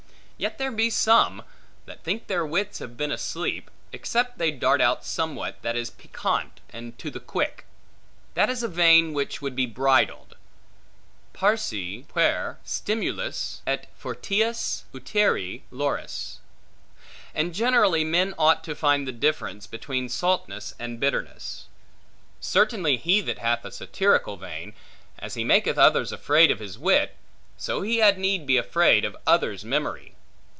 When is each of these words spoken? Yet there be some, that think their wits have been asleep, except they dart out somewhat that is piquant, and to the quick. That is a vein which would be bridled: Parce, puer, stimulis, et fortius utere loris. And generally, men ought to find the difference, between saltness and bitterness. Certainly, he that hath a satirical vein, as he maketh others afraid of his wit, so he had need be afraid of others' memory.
Yet 0.41 0.57
there 0.57 0.71
be 0.71 0.89
some, 0.89 1.43
that 1.85 2.03
think 2.03 2.25
their 2.25 2.43
wits 2.43 2.79
have 2.79 2.97
been 2.97 3.11
asleep, 3.11 3.69
except 3.93 4.39
they 4.39 4.49
dart 4.49 4.81
out 4.81 5.05
somewhat 5.05 5.61
that 5.61 5.75
is 5.75 5.91
piquant, 5.91 6.61
and 6.71 6.97
to 6.97 7.11
the 7.11 7.19
quick. 7.19 7.65
That 8.33 8.49
is 8.49 8.63
a 8.63 8.67
vein 8.67 9.13
which 9.13 9.39
would 9.43 9.55
be 9.55 9.67
bridled: 9.67 10.35
Parce, 11.33 11.69
puer, 11.69 12.57
stimulis, 12.65 13.61
et 13.67 13.87
fortius 13.95 14.85
utere 14.91 15.61
loris. 15.69 16.39
And 17.35 17.53
generally, 17.53 18.03
men 18.03 18.33
ought 18.35 18.63
to 18.63 18.73
find 18.73 19.07
the 19.07 19.11
difference, 19.11 19.67
between 19.67 20.09
saltness 20.09 20.73
and 20.79 20.99
bitterness. 20.99 21.67
Certainly, 22.39 22.97
he 22.97 23.21
that 23.21 23.37
hath 23.37 23.63
a 23.63 23.71
satirical 23.71 24.37
vein, 24.37 24.73
as 25.19 25.35
he 25.35 25.43
maketh 25.43 25.77
others 25.77 26.11
afraid 26.11 26.49
of 26.49 26.57
his 26.57 26.79
wit, 26.79 27.15
so 27.57 27.83
he 27.83 27.97
had 27.97 28.17
need 28.17 28.47
be 28.47 28.57
afraid 28.57 29.05
of 29.05 29.15
others' 29.27 29.63
memory. 29.63 30.15